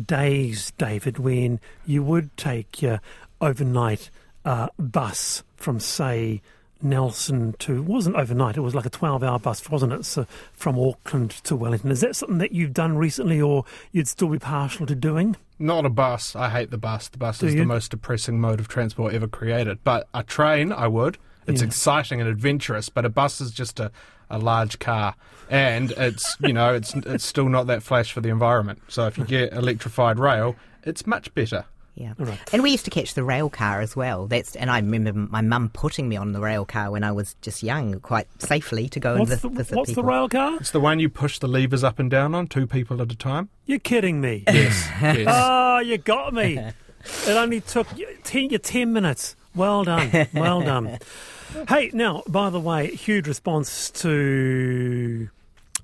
days, 0.04 0.72
David, 0.78 1.18
when 1.18 1.60
you 1.86 2.02
would 2.02 2.36
take 2.36 2.82
your 2.82 3.00
overnight 3.40 4.10
uh, 4.44 4.68
bus 4.76 5.44
from, 5.54 5.78
say, 5.78 6.42
Nelson 6.82 7.54
to 7.60 7.82
wasn't 7.82 8.16
overnight. 8.16 8.56
It 8.56 8.60
was 8.60 8.74
like 8.74 8.86
a 8.86 8.90
twelve-hour 8.90 9.38
bus, 9.38 9.68
wasn't 9.70 9.92
it? 9.92 10.04
So 10.04 10.26
from 10.52 10.78
Auckland 10.78 11.30
to 11.44 11.56
Wellington. 11.56 11.90
Is 11.90 12.00
that 12.00 12.16
something 12.16 12.38
that 12.38 12.52
you've 12.52 12.72
done 12.74 12.96
recently, 12.98 13.40
or 13.40 13.64
you'd 13.92 14.08
still 14.08 14.28
be 14.28 14.38
partial 14.38 14.86
to 14.86 14.94
doing? 14.94 15.36
Not 15.58 15.86
a 15.86 15.90
bus. 15.90 16.34
I 16.34 16.48
hate 16.50 16.70
the 16.70 16.78
bus. 16.78 17.08
The 17.08 17.18
bus 17.18 17.38
Do 17.38 17.46
is 17.46 17.54
you? 17.54 17.60
the 17.60 17.66
most 17.66 17.90
depressing 17.92 18.40
mode 18.40 18.58
of 18.60 18.68
transport 18.68 19.14
ever 19.14 19.28
created. 19.28 19.78
But 19.84 20.08
a 20.12 20.22
train, 20.22 20.72
I 20.72 20.88
would. 20.88 21.18
It's 21.46 21.60
Yeah. 21.60 21.66
exciting 21.68 22.20
and 22.20 22.28
adventurous. 22.28 22.88
But 22.88 23.04
a 23.04 23.08
bus 23.08 23.40
is 23.40 23.50
just 23.52 23.78
a, 23.80 23.90
a 24.30 24.38
large 24.38 24.78
car, 24.78 25.14
and 25.50 25.90
it's 25.92 26.36
you 26.40 26.52
know 26.52 26.74
it's 26.74 26.94
it's 26.94 27.24
still 27.24 27.48
not 27.48 27.66
that 27.68 27.82
flash 27.82 28.12
for 28.12 28.20
the 28.20 28.28
environment. 28.28 28.80
So 28.88 29.06
if 29.06 29.18
you 29.18 29.24
get 29.24 29.52
electrified 29.52 30.18
rail, 30.18 30.56
it's 30.84 31.06
much 31.06 31.32
better. 31.34 31.64
Yeah, 31.94 32.14
All 32.18 32.24
right. 32.24 32.40
and 32.54 32.62
we 32.62 32.70
used 32.70 32.86
to 32.86 32.90
catch 32.90 33.12
the 33.12 33.22
rail 33.22 33.50
car 33.50 33.80
as 33.82 33.94
well. 33.94 34.26
That's 34.26 34.56
and 34.56 34.70
I 34.70 34.78
remember 34.78 35.12
my 35.12 35.42
mum 35.42 35.68
putting 35.74 36.08
me 36.08 36.16
on 36.16 36.32
the 36.32 36.40
rail 36.40 36.64
car 36.64 36.90
when 36.90 37.04
I 37.04 37.12
was 37.12 37.36
just 37.42 37.62
young, 37.62 38.00
quite 38.00 38.26
safely 38.40 38.88
to 38.88 38.98
go 39.00 39.10
and 39.10 39.20
What's 39.28 39.42
vi- 39.42 39.48
the, 39.50 39.54
visit 39.56 39.76
what's 39.76 39.94
the 39.94 40.02
rail 40.02 40.28
car? 40.28 40.56
It's 40.56 40.70
the 40.70 40.80
one 40.80 41.00
you 41.00 41.10
push 41.10 41.38
the 41.38 41.48
levers 41.48 41.84
up 41.84 41.98
and 41.98 42.10
down 42.10 42.34
on, 42.34 42.46
two 42.46 42.66
people 42.66 43.02
at 43.02 43.12
a 43.12 43.16
time. 43.16 43.50
You're 43.66 43.78
kidding 43.78 44.20
me. 44.22 44.44
Yes, 44.52 44.88
yes. 45.02 45.26
Oh, 45.28 45.80
you 45.80 45.98
got 45.98 46.32
me. 46.32 46.56
It 46.58 47.36
only 47.36 47.60
took 47.60 47.86
you 47.98 48.08
ten, 48.24 48.48
you 48.48 48.58
10 48.58 48.92
minutes. 48.92 49.36
Well 49.54 49.84
done. 49.84 50.28
Well 50.32 50.62
done. 50.62 50.98
hey, 51.68 51.90
now, 51.92 52.22
by 52.26 52.48
the 52.48 52.60
way, 52.60 52.94
huge 52.94 53.28
response 53.28 53.90
to 53.90 55.28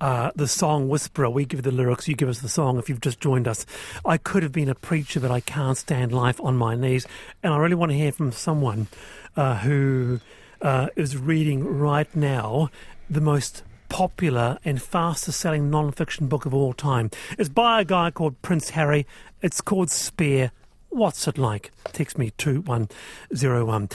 uh, 0.01 0.31
the 0.37 0.49
song 0.49 0.89
Whisperer. 0.89 1.31
We 1.31 1.45
give 1.45 1.59
you 1.59 1.63
the 1.63 1.73
lyrics, 1.73 2.09
you 2.09 2.15
give 2.15 2.29
us 2.29 2.41
the 2.41 2.49
song 2.49 2.79
if 2.79 2.89
you've 2.89 3.01
just 3.01 3.21
joined 3.21 3.49
us. 3.49 3.67
I 4.05 4.19
could 4.19 4.43
have 4.43 4.53
been 4.53 4.69
a 4.69 4.75
preacher, 4.75 5.21
but 5.21 5.31
I 5.31 5.41
can't 5.41 5.77
stand 5.77 6.13
life 6.13 6.41
on 6.41 6.57
my 6.57 6.75
knees. 6.75 7.07
And 7.43 7.53
I 7.53 7.59
really 7.59 7.75
want 7.75 7.93
to 7.93 7.99
hear 7.99 8.13
from 8.13 8.33
someone 8.33 8.89
uh, 9.37 9.57
who 9.59 10.21
uh, 10.63 10.89
is 10.97 11.17
reading 11.17 11.65
right 11.65 12.15
now 12.15 12.71
the 13.09 13.21
most 13.21 13.63
popular 13.89 14.59
and 14.65 14.81
fastest 14.81 15.41
selling 15.41 15.71
non 15.71 15.93
fiction 15.93 16.27
book 16.27 16.47
of 16.47 16.55
all 16.55 16.73
time. 16.73 17.11
It's 17.39 17.49
by 17.49 17.81
a 17.81 17.85
guy 17.85 18.11
called 18.11 18.41
Prince 18.43 18.71
Harry. 18.71 19.07
It's 19.43 19.61
called 19.61 19.91
Spare. 19.91 20.53
What's 20.91 21.29
it 21.29 21.39
like? 21.39 21.71
Text 21.93 22.19
me 22.19 22.31
2101. 22.39 23.89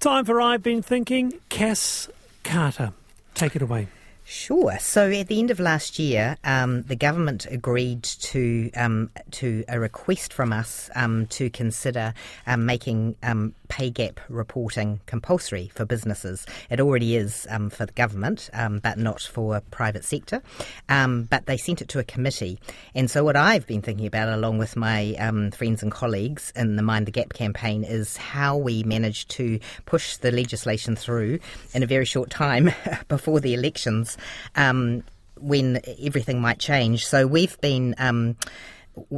Time 0.00 0.24
for 0.24 0.40
I've 0.40 0.62
Been 0.62 0.82
Thinking. 0.82 1.34
Cas 1.48 2.08
Carter. 2.42 2.92
Take 3.34 3.54
it 3.54 3.62
away. 3.62 3.88
Sure. 4.30 4.76
So 4.78 5.10
at 5.10 5.28
the 5.28 5.38
end 5.38 5.50
of 5.50 5.58
last 5.58 5.98
year, 5.98 6.36
um, 6.44 6.82
the 6.82 6.96
government 6.96 7.46
agreed 7.50 8.02
to 8.02 8.70
um, 8.76 9.08
to 9.30 9.64
a 9.68 9.80
request 9.80 10.34
from 10.34 10.52
us 10.52 10.90
um, 10.94 11.26
to 11.28 11.48
consider 11.48 12.12
um, 12.46 12.66
making 12.66 13.16
um, 13.22 13.54
pay 13.68 13.90
gap 13.90 14.20
reporting 14.28 15.00
compulsory 15.06 15.68
for 15.74 15.84
businesses. 15.84 16.46
It 16.70 16.80
already 16.80 17.16
is 17.16 17.46
um, 17.50 17.70
for 17.70 17.86
the 17.86 17.92
government, 17.92 18.50
um, 18.52 18.78
but 18.78 18.98
not 18.98 19.20
for 19.22 19.60
private 19.70 20.04
sector. 20.04 20.42
Um, 20.88 21.24
but 21.24 21.46
they 21.46 21.56
sent 21.56 21.82
it 21.82 21.88
to 21.88 21.98
a 21.98 22.04
committee, 22.04 22.58
and 22.94 23.10
so 23.10 23.24
what 23.24 23.36
I've 23.36 23.66
been 23.66 23.82
thinking 23.82 24.06
about, 24.06 24.28
along 24.28 24.58
with 24.58 24.76
my 24.76 25.14
um, 25.14 25.50
friends 25.50 25.82
and 25.82 25.92
colleagues 25.92 26.52
in 26.56 26.76
the 26.76 26.82
Mind 26.82 27.06
the 27.06 27.12
Gap 27.12 27.32
campaign, 27.32 27.84
is 27.84 28.16
how 28.16 28.56
we 28.56 28.82
managed 28.82 29.30
to 29.30 29.60
push 29.86 30.16
the 30.16 30.30
legislation 30.32 30.96
through 30.96 31.38
in 31.74 31.82
a 31.82 31.86
very 31.86 32.04
short 32.04 32.30
time 32.30 32.70
before 33.08 33.40
the 33.40 33.54
elections 33.54 34.16
um, 34.56 35.02
when 35.40 35.80
everything 36.02 36.40
might 36.40 36.58
change. 36.58 37.06
So 37.06 37.26
we've 37.26 37.60
been. 37.60 37.94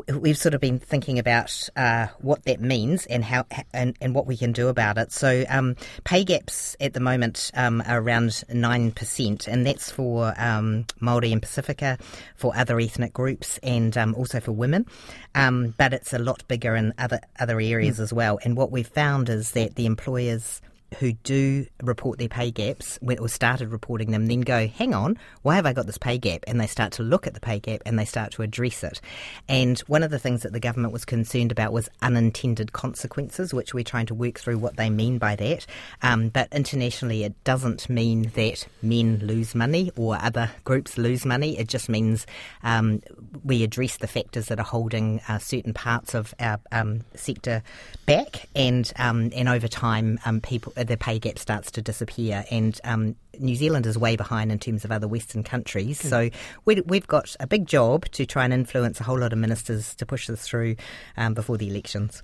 We've 0.08 0.36
sort 0.36 0.54
of 0.54 0.60
been 0.60 0.78
thinking 0.78 1.18
about 1.18 1.68
uh, 1.76 2.08
what 2.20 2.44
that 2.44 2.60
means 2.60 3.06
and 3.06 3.24
how 3.24 3.46
and, 3.72 3.96
and 4.00 4.14
what 4.14 4.26
we 4.26 4.36
can 4.36 4.52
do 4.52 4.68
about 4.68 4.98
it. 4.98 5.12
So 5.12 5.44
um, 5.48 5.76
pay 6.04 6.24
gaps 6.24 6.76
at 6.80 6.92
the 6.92 7.00
moment 7.00 7.50
um, 7.54 7.82
are 7.86 8.00
around 8.00 8.44
nine 8.52 8.92
percent, 8.92 9.48
and 9.48 9.66
that's 9.66 9.90
for 9.90 10.34
um, 10.36 10.86
Maori 11.00 11.32
and 11.32 11.42
Pacifica, 11.42 11.98
for 12.36 12.56
other 12.56 12.78
ethnic 12.80 13.12
groups, 13.12 13.58
and 13.62 13.96
um, 13.96 14.14
also 14.14 14.40
for 14.40 14.52
women. 14.52 14.86
Um, 15.34 15.74
but 15.76 15.92
it's 15.92 16.12
a 16.12 16.18
lot 16.18 16.46
bigger 16.48 16.74
in 16.74 16.94
other 16.98 17.20
other 17.38 17.60
areas 17.60 18.00
as 18.00 18.12
well. 18.12 18.38
And 18.44 18.56
what 18.56 18.70
we've 18.70 18.86
found 18.86 19.28
is 19.28 19.52
that 19.52 19.76
the 19.76 19.86
employers 19.86 20.60
who 20.98 21.12
do 21.12 21.66
report 21.82 22.18
their 22.18 22.28
pay 22.28 22.50
gaps 22.50 22.98
when, 23.00 23.18
or 23.18 23.28
started 23.28 23.68
reporting 23.68 24.10
them 24.10 24.26
then 24.26 24.40
go, 24.40 24.66
hang 24.66 24.94
on, 24.94 25.18
why 25.42 25.56
have 25.56 25.66
I 25.66 25.72
got 25.72 25.86
this 25.86 25.98
pay 25.98 26.18
gap? 26.18 26.44
And 26.46 26.60
they 26.60 26.66
start 26.66 26.92
to 26.92 27.02
look 27.02 27.26
at 27.26 27.34
the 27.34 27.40
pay 27.40 27.58
gap 27.58 27.82
and 27.86 27.98
they 27.98 28.04
start 28.04 28.32
to 28.32 28.42
address 28.42 28.82
it. 28.82 29.00
And 29.48 29.78
one 29.80 30.02
of 30.02 30.10
the 30.10 30.18
things 30.18 30.42
that 30.42 30.52
the 30.52 30.60
government 30.60 30.92
was 30.92 31.04
concerned 31.04 31.52
about 31.52 31.72
was 31.72 31.88
unintended 32.02 32.72
consequences, 32.72 33.54
which 33.54 33.74
we're 33.74 33.84
trying 33.84 34.06
to 34.06 34.14
work 34.14 34.38
through 34.38 34.58
what 34.58 34.76
they 34.76 34.90
mean 34.90 35.18
by 35.18 35.36
that. 35.36 35.66
Um, 36.02 36.28
but 36.28 36.48
internationally, 36.52 37.24
it 37.24 37.42
doesn't 37.44 37.88
mean 37.88 38.30
that 38.34 38.66
men 38.82 39.18
lose 39.18 39.54
money 39.54 39.90
or 39.96 40.16
other 40.20 40.50
groups 40.64 40.98
lose 40.98 41.24
money. 41.24 41.58
It 41.58 41.68
just 41.68 41.88
means 41.88 42.26
um, 42.62 43.02
we 43.44 43.62
address 43.62 43.96
the 43.96 44.06
factors 44.06 44.46
that 44.46 44.58
are 44.58 44.64
holding 44.64 45.20
uh, 45.28 45.38
certain 45.38 45.72
parts 45.72 46.14
of 46.14 46.34
our 46.40 46.60
um, 46.72 47.02
sector 47.14 47.62
back, 48.06 48.48
and 48.54 48.92
um, 48.96 49.30
and 49.34 49.48
over 49.48 49.68
time, 49.68 50.18
um, 50.24 50.40
people 50.40 50.72
the 50.84 50.96
pay 50.96 51.18
gap 51.18 51.38
starts 51.38 51.70
to 51.72 51.82
disappear, 51.82 52.44
and 52.50 52.80
um, 52.84 53.16
New 53.38 53.56
Zealand 53.56 53.86
is 53.86 53.96
way 53.98 54.16
behind 54.16 54.52
in 54.52 54.58
terms 54.58 54.84
of 54.84 54.92
other 54.92 55.08
Western 55.08 55.42
countries. 55.42 56.00
So 56.00 56.30
we, 56.64 56.80
we've 56.82 57.06
got 57.06 57.34
a 57.40 57.46
big 57.46 57.66
job 57.66 58.06
to 58.12 58.26
try 58.26 58.44
and 58.44 58.52
influence 58.52 59.00
a 59.00 59.04
whole 59.04 59.18
lot 59.18 59.32
of 59.32 59.38
ministers 59.38 59.94
to 59.96 60.06
push 60.06 60.26
this 60.26 60.42
through 60.42 60.76
um, 61.16 61.34
before 61.34 61.56
the 61.56 61.68
elections. 61.68 62.22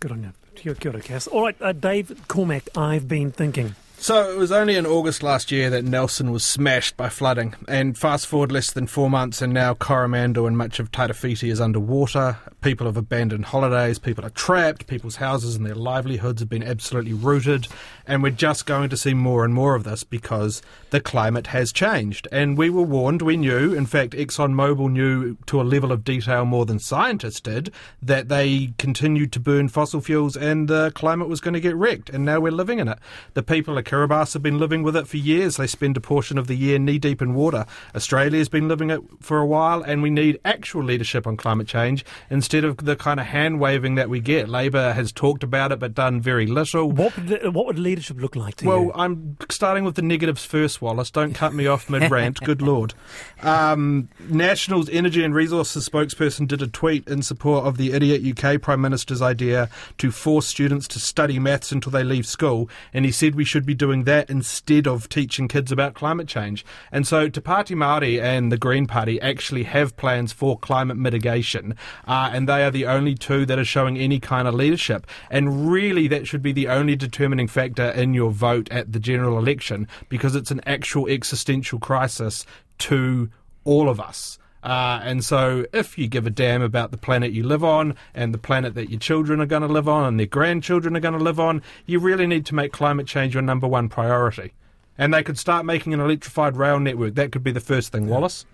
Good 0.00 0.12
on 0.12 0.22
you. 0.22 0.32
Kia 0.54 0.76
ora, 0.86 1.00
Cas. 1.00 1.26
All 1.26 1.42
right, 1.42 1.56
uh, 1.60 1.72
Dave 1.72 2.24
Cormack, 2.28 2.68
I've 2.76 3.08
been 3.08 3.30
thinking. 3.30 3.74
So 4.04 4.30
it 4.30 4.36
was 4.36 4.52
only 4.52 4.76
in 4.76 4.84
August 4.84 5.22
last 5.22 5.50
year 5.50 5.70
that 5.70 5.82
Nelson 5.82 6.30
was 6.30 6.44
smashed 6.44 6.94
by 6.94 7.08
flooding, 7.08 7.54
and 7.66 7.96
fast 7.96 8.26
forward 8.26 8.52
less 8.52 8.70
than 8.70 8.86
four 8.86 9.08
months, 9.08 9.40
and 9.40 9.54
now 9.54 9.72
Coromandel 9.72 10.46
and 10.46 10.58
much 10.58 10.78
of 10.78 10.92
Tairāwhiti 10.92 11.50
is 11.50 11.58
underwater. 11.58 12.36
People 12.60 12.86
have 12.86 12.98
abandoned 12.98 13.46
holidays, 13.46 13.98
people 13.98 14.22
are 14.22 14.30
trapped, 14.30 14.86
people's 14.86 15.16
houses 15.16 15.56
and 15.56 15.64
their 15.64 15.74
livelihoods 15.74 16.42
have 16.42 16.50
been 16.50 16.62
absolutely 16.62 17.14
rooted, 17.14 17.66
and 18.06 18.22
we're 18.22 18.28
just 18.28 18.66
going 18.66 18.90
to 18.90 18.96
see 18.98 19.14
more 19.14 19.42
and 19.42 19.54
more 19.54 19.74
of 19.74 19.84
this 19.84 20.04
because 20.04 20.60
the 20.90 21.00
climate 21.00 21.46
has 21.46 21.72
changed. 21.72 22.28
And 22.30 22.58
we 22.58 22.68
were 22.68 22.82
warned, 22.82 23.22
we 23.22 23.38
knew, 23.38 23.72
in 23.72 23.86
fact, 23.86 24.12
ExxonMobil 24.12 24.92
knew 24.92 25.38
to 25.46 25.62
a 25.62 25.64
level 25.64 25.92
of 25.92 26.04
detail 26.04 26.44
more 26.44 26.66
than 26.66 26.78
scientists 26.78 27.40
did, 27.40 27.72
that 28.02 28.28
they 28.28 28.74
continued 28.76 29.32
to 29.32 29.40
burn 29.40 29.68
fossil 29.68 30.02
fuels 30.02 30.36
and 30.36 30.68
the 30.68 30.90
climate 30.90 31.28
was 31.28 31.40
going 31.40 31.54
to 31.54 31.60
get 31.60 31.74
wrecked, 31.74 32.10
and 32.10 32.26
now 32.26 32.38
we're 32.38 32.52
living 32.52 32.80
in 32.80 32.88
it. 32.88 32.98
The 33.32 33.42
people 33.42 33.78
of 33.78 33.84
Kiribati 33.94 34.32
have 34.32 34.42
been 34.42 34.58
living 34.58 34.82
with 34.82 34.96
it 34.96 35.06
for 35.06 35.16
years. 35.16 35.56
They 35.56 35.68
spend 35.68 35.96
a 35.96 36.00
portion 36.00 36.36
of 36.36 36.48
the 36.48 36.56
year 36.56 36.78
knee 36.80 36.98
deep 36.98 37.22
in 37.22 37.32
water. 37.34 37.64
Australia's 37.94 38.48
been 38.48 38.66
living 38.66 38.90
it 38.90 39.00
for 39.20 39.38
a 39.38 39.46
while, 39.46 39.82
and 39.82 40.02
we 40.02 40.10
need 40.10 40.40
actual 40.44 40.82
leadership 40.82 41.26
on 41.28 41.36
climate 41.36 41.68
change 41.68 42.04
instead 42.28 42.64
of 42.64 42.78
the 42.78 42.96
kind 42.96 43.20
of 43.20 43.26
hand 43.26 43.60
waving 43.60 43.94
that 43.94 44.08
we 44.08 44.18
get. 44.18 44.48
Labour 44.48 44.92
has 44.94 45.12
talked 45.12 45.44
about 45.44 45.70
it 45.70 45.78
but 45.78 45.94
done 45.94 46.20
very 46.20 46.46
little. 46.46 46.90
What 46.90 47.16
would, 47.16 47.54
what 47.54 47.66
would 47.66 47.78
leadership 47.78 48.20
look 48.20 48.34
like 48.34 48.56
to 48.56 48.66
Well, 48.66 48.82
you? 48.84 48.92
I'm 48.94 49.36
starting 49.48 49.84
with 49.84 49.94
the 49.94 50.02
negatives 50.02 50.44
first, 50.44 50.82
Wallace. 50.82 51.12
Don't 51.12 51.32
cut 51.34 51.54
me 51.54 51.68
off 51.68 51.88
mid 51.88 52.10
rant. 52.10 52.40
Good 52.40 52.60
lord. 52.60 52.94
Um, 53.42 54.08
National's 54.28 54.88
Energy 54.88 55.22
and 55.22 55.34
Resources 55.34 55.88
spokesperson 55.88 56.48
did 56.48 56.62
a 56.62 56.66
tweet 56.66 57.06
in 57.06 57.22
support 57.22 57.64
of 57.64 57.76
the 57.76 57.92
idiot 57.92 58.22
UK 58.38 58.60
Prime 58.60 58.80
Minister's 58.80 59.22
idea 59.22 59.68
to 59.98 60.10
force 60.10 60.46
students 60.48 60.88
to 60.88 60.98
study 60.98 61.38
maths 61.38 61.70
until 61.70 61.92
they 61.92 62.02
leave 62.02 62.26
school, 62.26 62.68
and 62.92 63.04
he 63.04 63.12
said 63.12 63.36
we 63.36 63.44
should 63.44 63.64
be 63.64 63.74
doing 63.84 64.04
that 64.04 64.30
instead 64.30 64.86
of 64.86 65.10
teaching 65.10 65.46
kids 65.46 65.70
about 65.70 65.92
climate 65.92 66.26
change. 66.26 66.64
And 66.90 67.06
so, 67.06 67.28
Te 67.28 67.42
Pāti 67.42 67.76
Māori 67.76 68.18
and 68.18 68.50
the 68.50 68.56
Green 68.56 68.86
Party 68.86 69.20
actually 69.20 69.64
have 69.64 69.94
plans 69.98 70.32
for 70.32 70.58
climate 70.58 70.96
mitigation, 70.96 71.76
uh, 72.08 72.30
and 72.32 72.48
they 72.48 72.64
are 72.64 72.70
the 72.70 72.86
only 72.86 73.14
two 73.14 73.44
that 73.44 73.58
are 73.58 73.64
showing 73.64 73.98
any 73.98 74.18
kind 74.18 74.48
of 74.48 74.54
leadership. 74.54 75.06
And 75.28 75.70
really, 75.70 76.08
that 76.08 76.26
should 76.26 76.40
be 76.40 76.52
the 76.52 76.68
only 76.68 76.96
determining 76.96 77.46
factor 77.46 77.90
in 77.90 78.14
your 78.14 78.30
vote 78.30 78.70
at 78.70 78.92
the 78.92 78.98
general 78.98 79.36
election 79.36 79.86
because 80.08 80.34
it's 80.34 80.50
an 80.50 80.62
actual 80.64 81.06
existential 81.06 81.78
crisis 81.78 82.46
to 82.78 83.28
all 83.64 83.90
of 83.90 84.00
us. 84.00 84.38
Uh, 84.64 84.98
and 85.04 85.22
so, 85.22 85.66
if 85.74 85.98
you 85.98 86.08
give 86.08 86.26
a 86.26 86.30
damn 86.30 86.62
about 86.62 86.90
the 86.90 86.96
planet 86.96 87.32
you 87.32 87.42
live 87.42 87.62
on 87.62 87.94
and 88.14 88.32
the 88.32 88.38
planet 88.38 88.74
that 88.74 88.88
your 88.90 88.98
children 88.98 89.38
are 89.40 89.46
going 89.46 89.62
to 89.62 89.68
live 89.68 89.88
on 89.88 90.06
and 90.06 90.18
their 90.18 90.26
grandchildren 90.26 90.96
are 90.96 91.00
going 91.00 91.16
to 91.16 91.22
live 91.22 91.38
on, 91.38 91.62
you 91.84 91.98
really 91.98 92.26
need 92.26 92.46
to 92.46 92.54
make 92.54 92.72
climate 92.72 93.06
change 93.06 93.34
your 93.34 93.42
number 93.42 93.68
one 93.68 93.90
priority. 93.90 94.52
And 94.96 95.12
they 95.12 95.22
could 95.22 95.38
start 95.38 95.66
making 95.66 95.92
an 95.92 96.00
electrified 96.00 96.56
rail 96.56 96.80
network. 96.80 97.14
That 97.14 97.30
could 97.30 97.44
be 97.44 97.52
the 97.52 97.60
first 97.60 97.92
thing, 97.92 98.08
Wallace. 98.08 98.46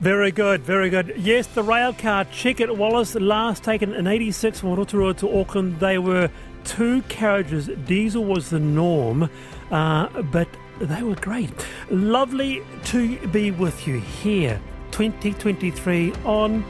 Very 0.00 0.30
good, 0.30 0.62
very 0.62 0.90
good. 0.90 1.14
Yes, 1.16 1.46
the 1.46 1.62
rail 1.62 1.94
car, 1.94 2.24
check 2.26 2.60
it, 2.60 2.76
Wallace, 2.76 3.14
last 3.14 3.64
taken 3.64 3.94
in 3.94 4.06
86 4.06 4.60
from 4.60 4.74
Rotorua 4.74 5.14
to 5.14 5.40
Auckland. 5.40 5.80
They 5.80 5.98
were 5.98 6.28
two 6.64 7.00
carriages. 7.02 7.70
Diesel 7.86 8.24
was 8.24 8.50
the 8.50 8.58
norm, 8.58 9.30
uh, 9.70 10.22
but 10.22 10.48
they 10.80 11.02
were 11.02 11.14
great. 11.14 11.66
Lovely 11.90 12.62
to 12.86 13.26
be 13.28 13.52
with 13.52 13.86
you 13.86 14.00
here, 14.00 14.60
2023 14.94 16.12
on 16.24 16.64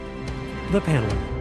the 0.73 0.81
panel. 0.81 1.34